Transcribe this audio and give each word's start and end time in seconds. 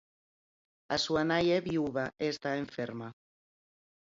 A 0.95 0.97
súa 1.05 1.23
nai 1.29 1.45
é 1.57 1.59
viúva 1.69 2.05
e 2.21 2.25
está 2.33 2.51
enferma. 2.63 3.09